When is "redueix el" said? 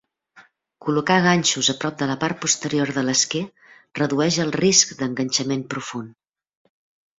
4.01-4.57